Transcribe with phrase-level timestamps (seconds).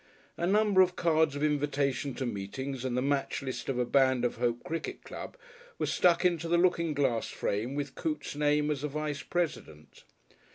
[0.35, 4.25] A number of cards of invitation to meetings and the match list of a Band
[4.25, 5.37] of Hope cricket club
[5.77, 10.03] were stuck into the looking glass frame with Coote's name as a Vice President.